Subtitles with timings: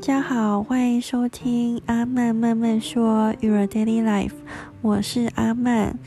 [0.00, 4.32] 大家好，欢迎收听阿曼慢慢说 Your Daily Life，
[4.80, 5.98] 我是阿曼。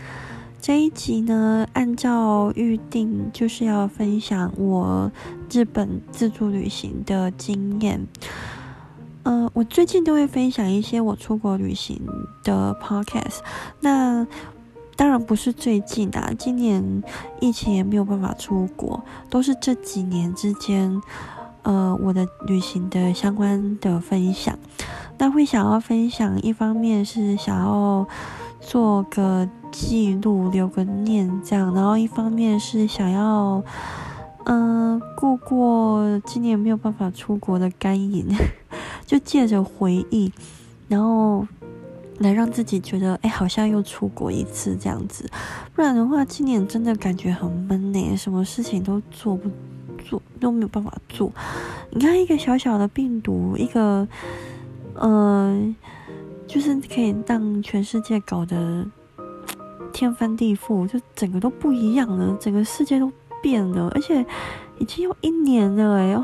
[0.59, 5.11] 这一集呢，按照预定就是要分享我
[5.51, 8.07] 日本自助旅行的经验。
[9.21, 12.01] 呃，我最近都会分享一些我出国旅行
[12.43, 13.41] 的 podcast。
[13.79, 14.25] 那
[14.95, 17.03] 当然不是最近啊，今年
[17.39, 20.99] 疫情也没有办法出国，都是这几年之间。
[21.63, 24.59] 呃，我的旅行的相关的分享，
[25.17, 28.05] 那会想要分享，一方面是想要
[28.59, 33.63] 做个记录，留个念这样，然后一方面是想要，
[34.45, 38.27] 嗯，过过今年没有办法出国的干瘾，
[39.05, 40.33] 就借着回忆，
[40.89, 41.47] 然后
[42.19, 45.29] 来让自己觉得，哎，好像又出国一次这样子，
[45.73, 49.49] 不然的话，今年真的感觉很闷呢，什么事情都做不。
[50.03, 51.31] 做都没有办法做，
[51.91, 54.07] 你看一个小小的病毒，一个
[54.95, 55.75] 呃，
[56.47, 58.85] 就是可以让全世界搞得
[59.91, 64.25] 天翻地覆，就整个都不一样了，整个世界都变了，而且
[64.77, 66.23] 已经有一年了哎呦，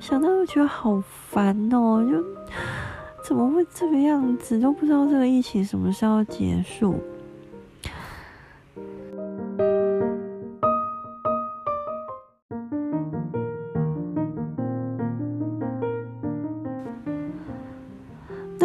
[0.00, 2.24] 想到就觉得好烦哦，就
[3.24, 6.98] 怎么会这个样子，都不知道这个疫情什么时候结束。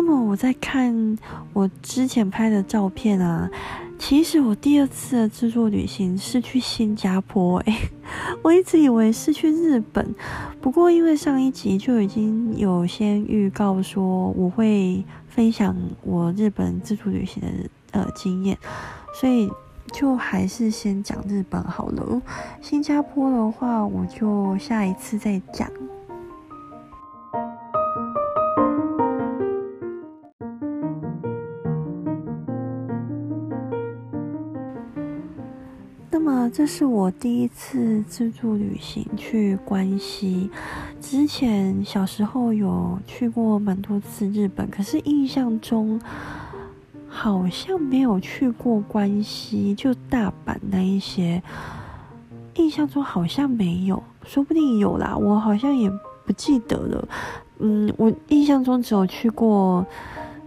[0.06, 1.18] 那么我在看
[1.54, 3.50] 我之前拍的照片啊，
[3.98, 7.58] 其实我第二次的自助旅行是去新加坡。
[7.62, 7.73] 诶，
[8.44, 10.14] 我一直以为是去日本，
[10.60, 17.48] 不过因为上一集就已经有先预告说我会分享我日本自助旅行的
[17.92, 18.58] 呃经验，
[19.17, 19.50] 所以
[19.94, 22.22] 就还是先讲日本好了。
[22.62, 25.72] 新加坡的话，我就下一次再讲。
[36.53, 40.52] 这是我第一次自助旅行去关西，
[41.02, 45.99] 之前小时候有去过蛮多次日本，可是印象中
[47.09, 51.41] 好像没有去过关西，就大阪那一些，
[52.53, 55.89] 印象中好像没有，说不定有啦，我好像也
[56.23, 57.08] 不记得了。
[57.58, 59.83] 嗯，我印象中只有去过。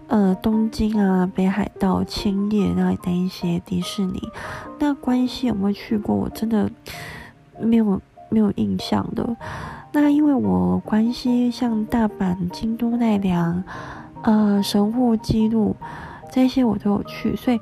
[0.08, 4.22] 呃，东京啊，北海道、千叶那那一些迪士尼，
[4.78, 6.14] 那关西有没有去过？
[6.14, 6.70] 我真的
[7.60, 9.36] 没有没有印象的。
[9.92, 13.64] 那因为我关西像大阪、京都、奈良、
[14.22, 15.74] 呃神户、基路
[16.30, 17.60] 这些我都有去，所以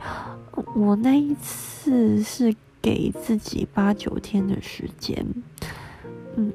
[0.75, 5.25] 我那一次是给自己八九天的时间。
[6.37, 6.53] 嗯，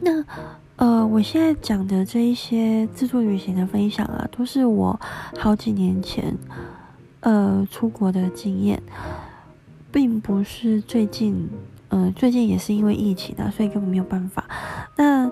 [0.00, 0.24] 那。
[0.80, 4.98] 呃，我现在讲的这一些自助旅行的分享啊，都是我
[5.38, 6.34] 好几年前
[7.20, 8.82] 呃出国的经验，
[9.92, 11.50] 并不是最近，
[11.88, 14.42] 呃，最近也是因为疫情啊，所以根本没有办法。
[14.96, 15.30] 那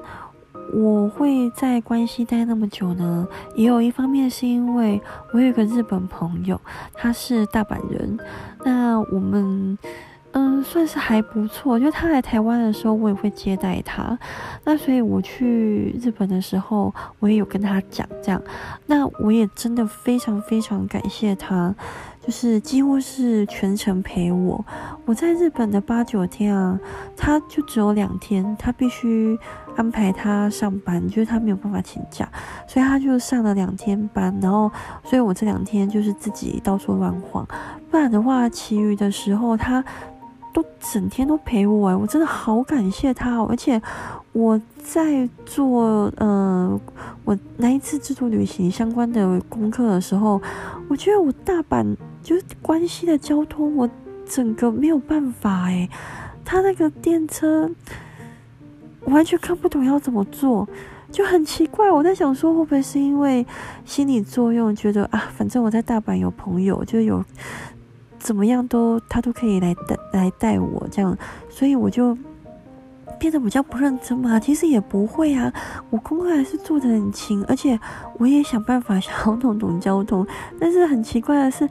[0.74, 3.26] 我会在关西待那么久呢，
[3.56, 5.00] 也有一方面是因为
[5.32, 6.60] 我有一个日本朋友，
[6.92, 8.18] 他是大阪人，
[8.66, 9.78] 那我们。
[10.62, 11.78] 算是还不错。
[11.78, 14.18] 就他来台湾的时候，我也会接待他。
[14.64, 18.42] 那所以我去日本的时候，我也有跟他讲这样。
[18.86, 21.74] 那我也真的非常非常感谢他，
[22.20, 24.64] 就是几乎是全程陪我。
[25.04, 26.78] 我在日本的八九天啊，
[27.16, 29.38] 他就只有两天，他必须
[29.76, 32.28] 安排他上班，就是他没有办法请假，
[32.66, 34.36] 所以他就上了两天班。
[34.42, 34.70] 然后，
[35.04, 37.46] 所以我这两天就是自己到处乱晃。
[37.90, 39.82] 不然的话，其余的时候他。
[40.52, 43.46] 都整天都陪我哎，我真的好感谢他哦！
[43.48, 43.80] 而且
[44.32, 46.80] 我在做呃
[47.24, 50.40] 我那一次自助旅行相关的功课的时候，
[50.88, 53.88] 我觉得我大阪就是关西的交通，我
[54.26, 55.88] 整个没有办法哎，
[56.44, 57.70] 他那个电车
[59.04, 60.68] 完全看不懂要怎么做，
[61.12, 61.90] 就很奇怪。
[61.92, 63.46] 我在想说，会不会是因为
[63.84, 67.24] 心理作用，觉得啊，反正我在大阪有朋友，就有。
[68.18, 71.16] 怎么样都他都可以来带来带我这样，
[71.48, 72.16] 所以我就
[73.18, 74.38] 变得比较不认真嘛。
[74.38, 75.52] 其实也不会啊，
[75.90, 77.78] 我功课还是做的很勤，而且
[78.18, 80.26] 我也想办法 想要弄懂交通。
[80.58, 81.68] 但是很奇怪的是，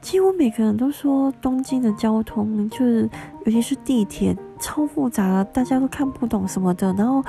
[0.00, 3.08] 几乎每个人都说东京的交通就是，
[3.44, 6.92] 尤其是地铁超复杂，大家都看不懂什么的。
[6.94, 7.24] 然后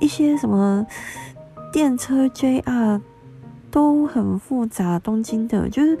[0.00, 0.86] 一些什么
[1.72, 3.00] 电车 JR
[3.70, 5.98] 都很复杂，东京的就是。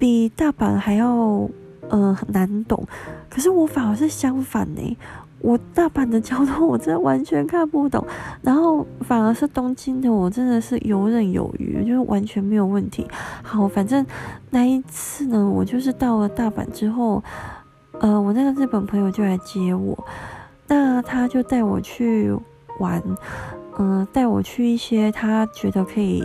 [0.00, 1.46] 比大阪还要
[1.90, 2.82] 呃难懂，
[3.28, 4.96] 可是我反而是相反呢。
[5.42, 8.06] 我大阪的交通我真的完全看不懂，
[8.42, 13.08] 然后反而是东京的我真的是游刃有余，就是完全没有问题。
[13.42, 14.04] 好，反正
[14.50, 17.24] 那一次呢，我就是到了大阪之后，
[18.00, 19.96] 呃，我那个日本朋友就来接我，
[20.68, 22.30] 那他就带我去
[22.78, 23.02] 玩，
[23.78, 26.22] 嗯，带我去一些他觉得可以，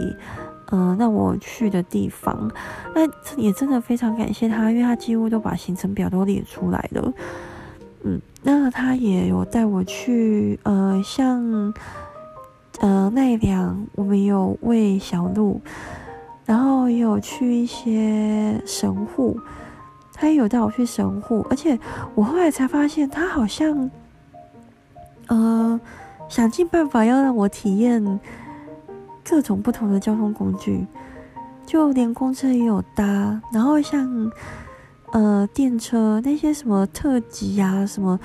[0.71, 2.51] 嗯，让我去的地方。
[2.93, 3.01] 那
[3.37, 7.13] 也真的非常感谢他，因为他几乎都把行程表都列出来了。
[8.03, 11.73] 嗯，那他也有带我去，呃，像，
[12.79, 15.59] 呃，奈良，我们有喂小鹿，
[16.45, 19.39] 然后也有去一些神户，
[20.13, 21.79] 他也有带我去神户，而且
[22.13, 23.89] 我后来才发现，他好像，
[25.27, 25.79] 呃，
[26.29, 28.19] 想尽办法要让我体验
[29.27, 30.85] 各种不同的交通工具，
[31.65, 34.31] 就连公车也有搭，然后像。
[35.11, 38.19] 呃，电车那些什么特急啊，什么，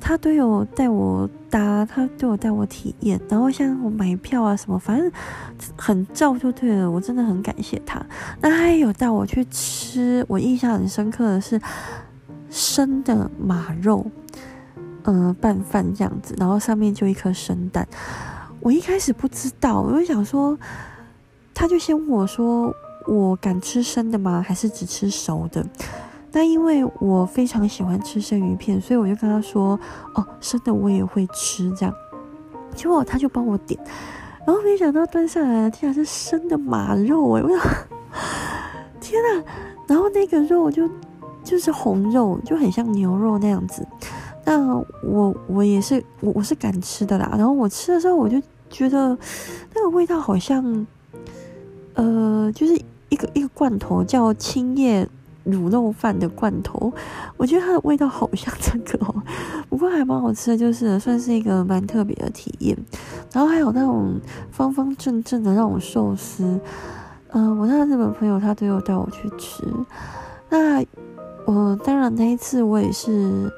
[0.00, 3.20] 他都有带我搭，他都有带我体验。
[3.28, 5.12] 然后像我买票啊，什么，反正
[5.76, 6.90] 很照就对了。
[6.90, 8.00] 我真的很感谢他。
[8.40, 11.60] 那他也有带我去吃，我印象很深刻的是
[12.48, 14.06] 生的马肉，
[15.02, 17.86] 嗯，拌饭这样子，然后上面就一颗生蛋。
[18.64, 20.58] 我一开始不知道，我就想说，
[21.52, 22.74] 他就先问我说，
[23.06, 24.42] 我敢吃生的吗？
[24.44, 25.62] 还是只吃熟的？
[26.32, 29.78] 那因为我非常喜欢吃生鱼片，所以我就跟他说
[30.16, 31.94] ：“哦，生的我也会吃。”这样，
[32.74, 33.78] 结果他就帮我点，
[34.46, 37.42] 然后没想到端上来竟然是生的马肉哎！
[37.42, 37.60] 我想，
[38.98, 39.44] 天哪！
[39.86, 40.88] 然后那个肉就
[41.44, 43.86] 就是红肉，就很像牛肉那样子。
[44.46, 47.28] 那我我也是我我是敢吃的啦。
[47.36, 48.42] 然后我吃的时候，我就
[48.74, 49.16] 觉得
[49.72, 50.86] 那个味道好像，
[51.94, 52.74] 呃，就是
[53.08, 55.08] 一个一个罐头叫青叶。
[55.46, 56.90] 卤肉饭的罐头，
[57.36, 59.14] 我觉得它的味道好像这个哦，
[59.68, 62.74] 不过还蛮好吃的，就是算是一个蛮特别的体验。
[63.30, 64.18] 然后还有那种
[64.50, 66.58] 方方正正的那种寿司，
[67.32, 69.62] 嗯，我那日本朋友他都有带我去吃。
[70.48, 70.82] 那
[71.44, 73.52] 我当然那一次我也是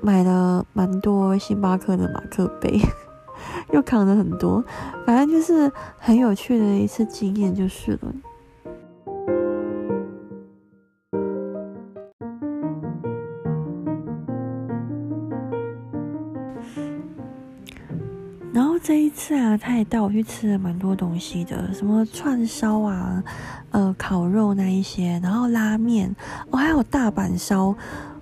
[0.00, 2.80] 买了蛮多星巴克的马克杯，
[3.72, 4.64] 又扛了很多，
[5.06, 8.14] 反正就是很有趣的一次经验就是了。
[18.52, 23.22] 然后这一次啊，他也带我去吃了蛮多东西的，什么串烧啊，
[23.70, 26.14] 呃，烤肉那一些，然后拉面，
[26.50, 27.74] 哦，还有大阪烧。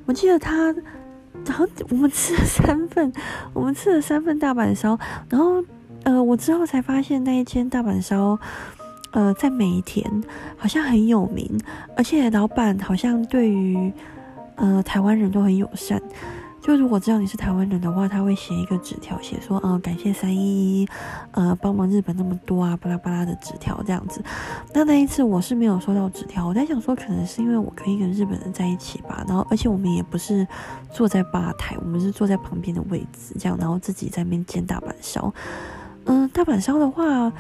[0.07, 0.75] 我记得他，
[1.47, 3.13] 然后我们吃了三份，
[3.53, 4.99] 我们吃了三份大阪烧。
[5.29, 5.63] 然后，
[6.05, 8.39] 呃，我之后才发现那一间大阪烧，
[9.13, 10.09] 呃，在梅田
[10.57, 11.59] 好像很有名，
[11.97, 13.93] 而且老板好像对于
[14.57, 16.01] 呃台湾人都很友善。
[16.63, 20.89] 就如果知道你是台湾人的话，他会写一个纸条，写说，呃，感谢三一一，
[21.33, 24.23] 呃，帮忙日本那么多啊，巴拉巴拉的纸条这样子。
[24.73, 30.47] 那那一次我是没有收到纸条，我在想说，可能是因为我可以跟日本人在一起吧，然后而且我们也不是
[30.93, 35.35] 坐在吧台，我们是坐在旁边的位置，这样，然后自己在那边煎大阪烧。
[36.05, 37.33] 嗯，大阪烧的话，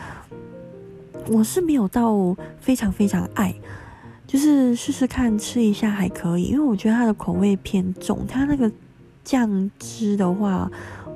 [1.28, 3.54] 我是没有到非常非常爱，
[4.26, 8.68] 就是试试看吃一下还可以，因为我觉得它的口味偏重，它那个。
[9.24, 10.70] 酱汁的话，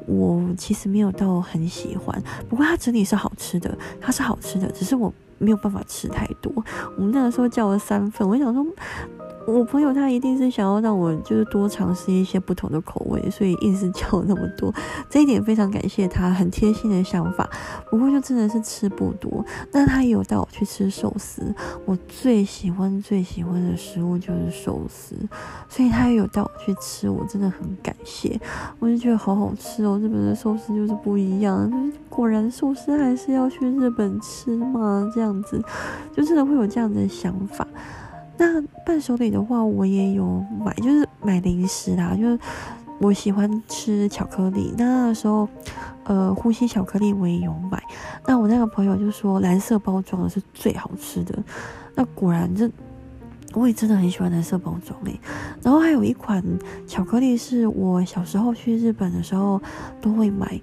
[0.06, 6.52] 我其实没有到很喜欢，不过它整体是好吃的，它是好吃的，只是我没有办法吃太多。
[6.96, 8.64] 我们那个时候叫了三份，我想说。
[9.46, 14.74] 我朋友他一定是想要让我就是多尝试一些不同的口味，所以硬是叫那么多，
[15.08, 17.48] 这一点非常感谢他，很贴心的想法。
[17.88, 19.44] 不过就真的是吃不多。
[19.72, 25.14] 那他也有带我去吃寿司，我最喜欢最喜欢的食物就是寿司，
[25.68, 28.38] 所以他也有带我去吃，我真的很感谢。
[28.80, 35.62] 我就觉得好好吃哦，日本的寿司就是不一样，果然寿司还是要去日本吃嘛，这样子
[36.14, 37.66] 就真的会有这样的想法。
[38.38, 42.14] 那伴手礼的话，我也有买，就是买零食啦。
[42.14, 42.38] 就是
[42.98, 45.48] 我喜欢吃巧克力，那时候，
[46.04, 47.82] 呃，呼吸巧克力我也有买。
[48.26, 51.34] 那我那个朋友就说蓝色包装的是最好吃的。
[51.94, 52.70] 那果然，这
[53.54, 55.18] 我也真的很喜欢蓝色包装诶。
[55.62, 56.42] 然后还有一款
[56.86, 59.60] 巧克力是我小时候去日本的时候
[60.00, 60.60] 都会买，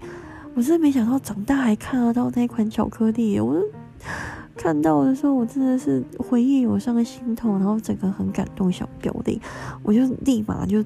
[0.54, 3.60] 我真的没想到长大还看得到那款巧克力，我。
[4.56, 9.42] 看到的时候，我真的是回忆涌上心头，然后整个很感动，小表弟，
[9.82, 10.84] 我就立马就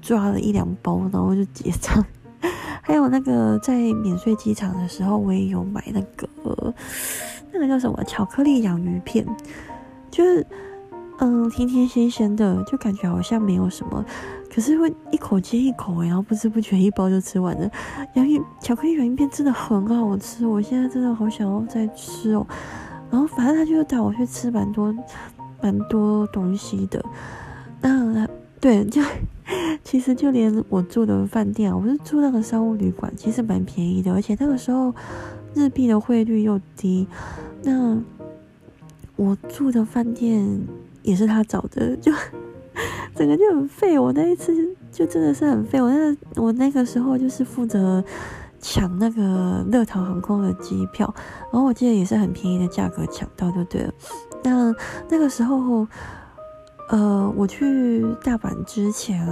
[0.00, 2.04] 抓了一两包，然后就结账。
[2.82, 6.74] 还有那个在免税机场的时候，我也有买那个
[7.52, 9.24] 那个叫什么巧克力洋芋片，
[10.10, 10.44] 就是
[11.18, 14.04] 嗯甜甜咸咸的，就感觉好像没有什么，
[14.52, 17.70] 可是会一口接一口然后不知不觉一包就吃完了。
[18.14, 22.44] 洋芋巧克力洋芋片真的很好吃，我现在真的好想要再吃哦。
[23.12, 24.92] 然后反正他就带我去吃蛮多
[25.62, 27.00] 蛮多东西的。
[27.80, 28.26] 那
[28.58, 29.00] 对，就
[29.84, 34.92] 其实就连我住的饭店，我是住那个商务旅馆，其实蛮便宜的，而且那个时候
[35.54, 37.06] 日币的汇率又低。
[37.62, 37.96] 那
[39.16, 40.60] 我住的饭店
[41.02, 42.10] 也是他找的，就。
[43.14, 45.80] 整个就很废，我那一次就真的是很废。
[45.82, 48.02] 我那我那个时候就是负责
[48.62, 51.12] 抢那个乐桃航空的机票，
[51.52, 53.92] 然后我记得也是很便宜的价格抢到就对了。
[54.42, 54.74] 那
[55.10, 55.86] 那个时候，
[56.88, 59.26] 呃，我去大阪之前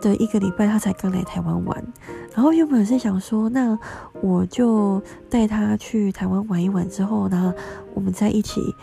[0.00, 1.84] 的一个礼拜，他才刚来台湾玩，
[2.32, 3.78] 然后原本是想说，那
[4.22, 7.52] 我就带他去台湾玩一玩之后呢，
[7.92, 8.74] 我们再一起。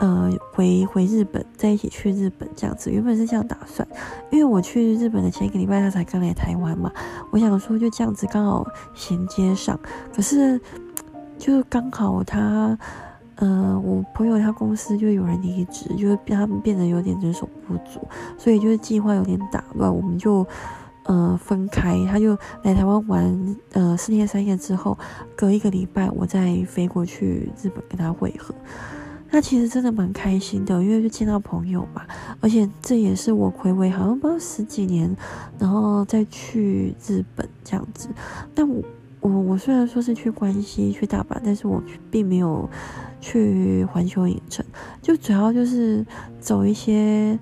[0.00, 3.86] 呃，回回日本，在一起去日本这样子，原本是这样打算，
[4.30, 6.90] 因为我去日本的前一个礼拜，他才刚来台湾嘛，
[7.30, 9.78] 我想说就这样子刚好衔接上，
[10.10, 10.58] 可是
[11.36, 12.78] 就刚好他，
[13.34, 18.00] 呃，我朋友他公司就有人离职，就是他们变得有点人手不足，
[18.38, 20.46] 所以就是计划有点打乱，我们就
[21.04, 24.96] 呃分开，他就来台湾玩，呃四天三夜之后，
[25.36, 28.54] 隔一个礼拜我再飞过去日本跟他会合。
[29.32, 32.02] 那其实真的蛮开心的，因为就见到朋友嘛，
[32.40, 35.14] 而且这也是我回味好像不知道十几年，
[35.56, 38.08] 然后再去日本这样子。
[38.54, 38.82] 但我
[39.20, 42.68] 我我虽然说是去关西去大阪，但是我并没有
[43.20, 44.64] 去环球影城，
[45.00, 46.04] 就主要就是
[46.40, 47.38] 走一些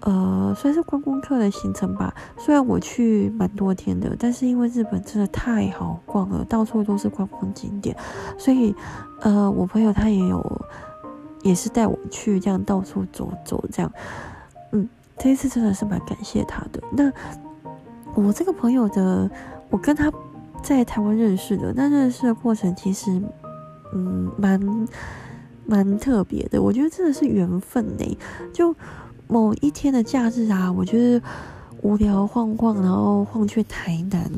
[0.00, 2.14] 呃算是观光客的行程吧。
[2.38, 7.96] 虽然我去蛮多天的，但是因为日本真的太好逛了，到处都是观光景点，
[8.38, 8.72] 所以
[9.22, 10.60] 呃我朋友他也有。
[11.46, 13.92] 也是带我去这样到处走走，这样，
[14.72, 16.82] 嗯，这一次真的是蛮感谢他的。
[16.90, 17.12] 那
[18.14, 19.30] 我这个朋友的，
[19.70, 20.12] 我跟他
[20.60, 23.22] 在台湾认识的，那认识的过程其实，
[23.94, 24.60] 嗯，蛮
[25.66, 26.60] 蛮特别的。
[26.60, 28.18] 我觉得真的是缘分呢。
[28.52, 28.74] 就
[29.28, 31.22] 某一天的假日啊，我就是
[31.82, 34.28] 无聊晃晃，然后晃去台南，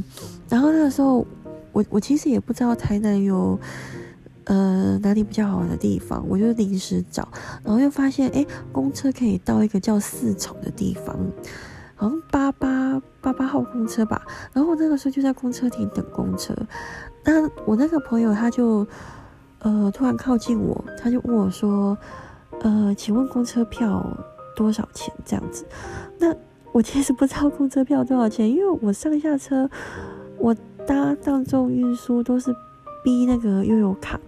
[0.46, 1.26] 然后那个时候，
[1.72, 3.58] 我我其实也不知道台南有。
[4.48, 6.24] 呃，哪里比较好玩的地方？
[6.26, 7.28] 我就临时找，
[7.62, 11.14] 然后又发现，哎，公车可以到一个叫四重的地方，
[11.94, 14.22] 好像八八八八号公车吧。
[14.54, 16.54] 然后我那个时候就在公车亭等公车，
[17.24, 18.86] 那我那个朋友他就，
[19.58, 21.98] 呃，突然靠近我，他就问我说，
[22.62, 24.02] 呃，请问公车票
[24.56, 25.12] 多少钱？
[25.26, 25.66] 这样子，
[26.18, 26.34] 那
[26.72, 29.68] 我其实不知道公车票多少钱，因为我上下车，
[30.38, 30.54] 我
[30.86, 32.56] 搭大众运输都是。
[33.08, 34.20] 逼那个悠游卡，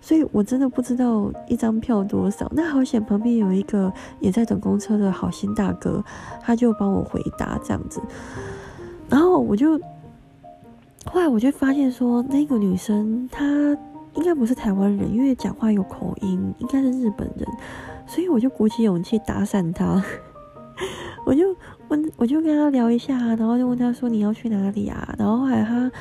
[0.00, 2.50] 所以我真的不知道一张票多少。
[2.52, 6.04] 那好险，旁边有一个也在等公车的好心大哥，
[6.42, 8.00] 他就帮我回答这样子。
[9.08, 9.78] 然后我就
[11.04, 13.44] 后来我就发现说，那个女生她
[14.14, 17.46] 应该不是台湾人，因为讲话有口音，应该是日本人。
[18.08, 20.02] 所以我就鼓起勇气搭讪她，
[21.24, 21.44] 我就
[21.86, 25.14] 问，我就跟她聊一下，然后就问她说你要去哪里啊？
[25.16, 25.92] 然后后来她。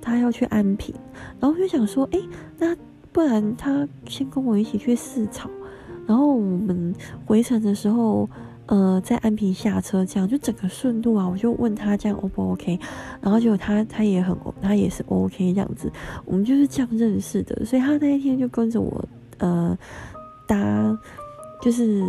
[0.00, 0.94] 他要去安平，
[1.38, 2.18] 然后就想说，哎，
[2.58, 2.74] 那
[3.12, 5.50] 不然他先跟我一起去四草，
[6.06, 6.94] 然后我们
[7.26, 8.28] 回程的时候，
[8.66, 11.28] 呃，在安平下车，这样就整个顺路啊。
[11.28, 12.78] 我就问他这样 O 不 OK，
[13.20, 15.90] 然后结果他他也很他也是 OK 这样子，
[16.24, 17.64] 我们就是这样认识的。
[17.64, 19.04] 所以他那一天就跟着我，
[19.38, 19.76] 呃，
[20.46, 20.98] 搭
[21.60, 22.04] 就是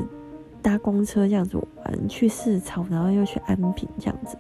[0.62, 4.38] 搭公车这样子玩去四草，然后又去安平这样子。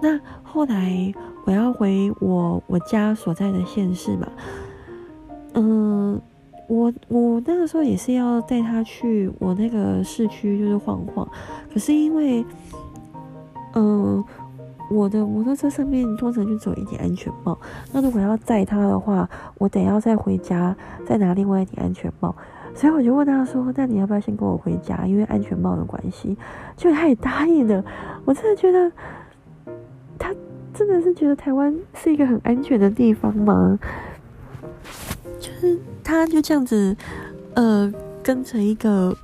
[0.00, 1.12] 那后来。
[1.46, 4.26] 我要回我我家所在的县市嘛，
[5.54, 6.20] 嗯，
[6.66, 11.26] 我我那个时候也是要带他去我那个市区，就是晃晃。
[11.72, 12.44] 可是因为，
[13.74, 14.24] 嗯，
[14.90, 17.56] 我的摩托车上面通常就走一顶安全帽，
[17.92, 20.76] 那如果要载他的话，我得要再回家
[21.06, 22.34] 再拿另外一顶安全帽。
[22.74, 25.06] 所以我就问他说：“那你要不要先跟我回家？
[25.06, 26.36] 因为安全帽的关系。”
[26.76, 27.84] 就他也答应了。
[28.24, 28.90] 我真的觉得
[30.18, 30.34] 他。
[30.76, 33.78] 真的是觉得台湾是一个很安全的地方吗？
[35.40, 36.96] 就是他就这样子，
[37.54, 37.92] 呃，
[38.22, 39.16] 跟着一个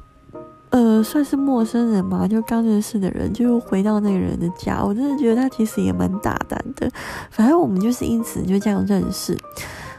[0.70, 4.82] 呃算是陌生人嘛，就刚认识的人，就回到那个人的家。
[4.82, 6.90] 我真的觉得他其实也蛮大胆的。
[7.30, 9.36] 反正我们就是因此就这样认识。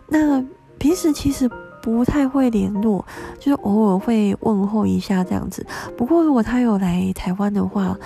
[0.07, 0.43] 那
[0.77, 1.49] 平时其实
[1.81, 3.05] 不太会联络，
[3.39, 5.65] 就是偶尔会问候一下这样子。
[5.95, 7.97] 不过如果他有来台湾的话，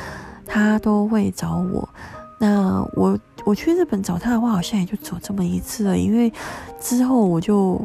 [0.46, 1.88] 他都会找我。
[2.40, 3.18] 那我。
[3.48, 6.30] 我去日本找他的话，好像也就走这么一次了，因为
[6.82, 7.80] 之后我就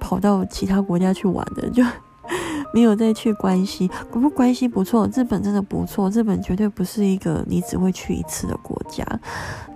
[0.00, 1.80] 跑到其他国家去玩的，就
[2.74, 3.88] 没有再去关西。
[4.10, 9.06] 不过关系不错，日本真的不错，日本绝对不是一个你只会去一次的国家。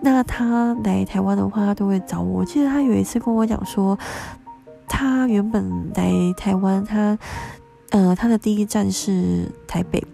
[0.01, 2.45] 那他来台湾的话，他都会找我。
[2.45, 3.97] 记得他有一次跟我讲说，
[4.89, 7.17] 他原本来台湾，他
[7.91, 10.05] 呃他的第一站是台北。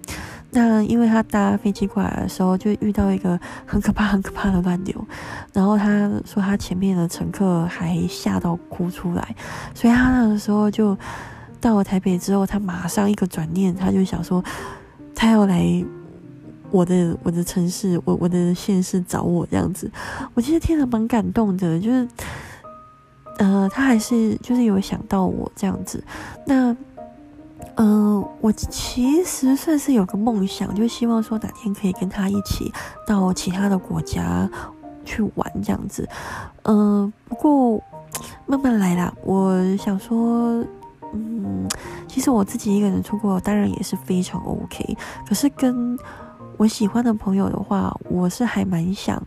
[0.52, 5.07] 那因为他搭飞机过来的时候，就遇到一个很可怕、很可怕的乱流，
[5.52, 9.37] 然后他说他前面的乘客还吓到哭出来，
[9.75, 10.99] 所以他那个时候就
[11.61, 14.42] 到了台北之后，他马上一个转念，他就想说
[15.14, 15.85] 他要来
[16.73, 19.88] 我的我的城市，我我的县市找我这样子，
[20.35, 22.09] 我其实听了蛮感动的，就是
[23.38, 26.02] 呃，他还是就是有想到我这样子，
[26.45, 26.76] 那。
[27.76, 32.73] 嗯，我其实算是有个梦想，就希望说哪天可以跟他一起
[33.06, 34.49] 到其他的国家
[35.04, 36.09] 去玩这样子。
[36.62, 37.82] 嗯，不过
[38.47, 39.12] 慢慢来啦。
[39.25, 40.64] 我想说，
[41.12, 41.68] 嗯，
[42.09, 44.97] 其实我自己一个人出国当然也是非常 OK，
[45.28, 45.99] 可是跟
[46.56, 49.23] 我喜欢的朋友的话，我是还蛮想。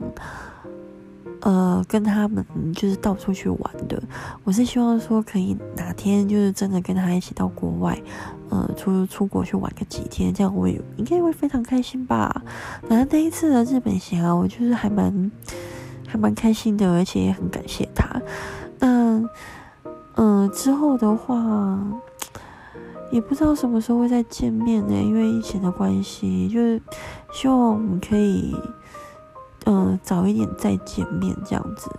[1.43, 4.01] 呃，跟他们就是到处去玩的。
[4.45, 8.01] 我是希望说，可以哪天就是真的跟他一起到国外，
[8.49, 12.41] 呃，出出国去玩个几天，这样我也应该会非常开心吧。
[12.87, 15.31] 反正第一次的日本行啊，我就是还蛮
[16.07, 18.21] 还蛮开心的，而且也很感谢他。
[18.79, 19.21] 那
[20.15, 21.77] 嗯，之后的话，
[23.11, 26.81] 也不知道什么时候会再见面呢，因为疫情的关系，就是
[27.33, 28.55] 希望我们可以。
[29.65, 31.89] 嗯，早一点再见面这样子。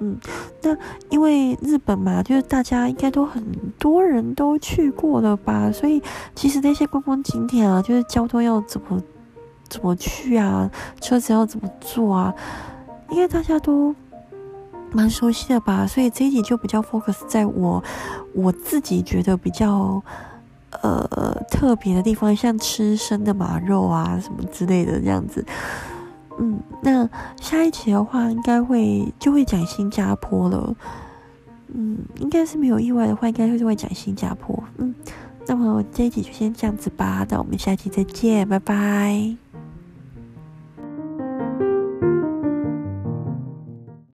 [0.00, 0.18] 嗯，
[0.60, 0.76] 那
[1.08, 3.42] 因为日本嘛，就是大家应该都很
[3.78, 6.02] 多人都去过了吧，所以
[6.34, 9.00] 其实那些观光景点啊，就是交通要怎么
[9.68, 10.68] 怎么去啊，
[11.00, 12.34] 车子要怎么坐啊，
[13.10, 13.94] 应该大家都
[14.90, 15.86] 蛮熟悉的吧。
[15.86, 17.82] 所以这一集就比较 focus 在我
[18.34, 20.02] 我自己觉得比较
[20.82, 25.46] 呃特别的地方，像吃生的马肉啊什么之类的这样子。
[26.38, 27.08] 嗯，那
[27.40, 30.74] 下一期的话，应该会就会讲新加坡了。
[31.68, 34.62] 嗯，应该是没有意外的话，应该会会讲新加坡。
[34.78, 34.94] 嗯，
[35.46, 39.43] 那么这一集就先这样子吧，那我们下期再见，拜拜。